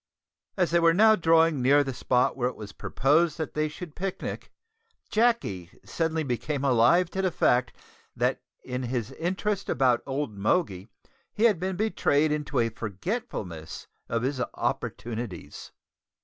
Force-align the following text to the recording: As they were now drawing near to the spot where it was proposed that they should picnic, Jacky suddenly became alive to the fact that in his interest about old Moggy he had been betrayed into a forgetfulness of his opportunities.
As 0.57 0.71
they 0.71 0.79
were 0.79 0.95
now 0.95 1.15
drawing 1.15 1.61
near 1.61 1.77
to 1.83 1.83
the 1.83 1.93
spot 1.93 2.35
where 2.35 2.49
it 2.49 2.55
was 2.55 2.71
proposed 2.71 3.37
that 3.37 3.53
they 3.53 3.67
should 3.67 3.95
picnic, 3.95 4.51
Jacky 5.11 5.69
suddenly 5.85 6.23
became 6.23 6.63
alive 6.65 7.11
to 7.11 7.21
the 7.21 7.29
fact 7.29 7.75
that 8.15 8.41
in 8.63 8.81
his 8.81 9.11
interest 9.11 9.69
about 9.69 10.01
old 10.07 10.35
Moggy 10.35 10.87
he 11.31 11.43
had 11.43 11.59
been 11.59 11.75
betrayed 11.75 12.31
into 12.31 12.57
a 12.57 12.69
forgetfulness 12.69 13.85
of 14.09 14.23
his 14.23 14.41
opportunities. 14.55 15.71